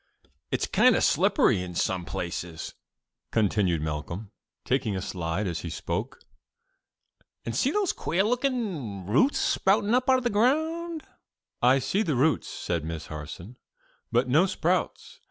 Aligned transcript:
'""It's 0.51 0.65
kind 0.65 0.95
of 0.95 1.03
slippery 1.03 1.61
in 1.61 1.75
some 1.75 2.05
places," 2.05 2.73
continued 3.31 3.83
Malcolm, 3.83 4.31
taking 4.65 4.95
a 4.95 4.99
slide 4.99 5.45
as 5.45 5.59
he 5.59 5.69
spoke. 5.69 6.21
"And 7.45 7.55
see 7.55 7.69
those 7.69 7.93
queer 7.93 8.23
looking 8.23 9.05
roots 9.05 9.37
sprouting 9.37 9.93
out 9.93 10.09
of 10.09 10.23
the 10.23 10.31
ground!" 10.31 11.03
"I 11.61 11.77
see 11.77 12.01
the 12.01 12.15
roots," 12.15 12.47
said 12.47 12.83
Miss 12.83 13.05
Harson, 13.13 13.57
"but 14.11 14.27
no 14.27 14.47
sprouts. 14.47 15.19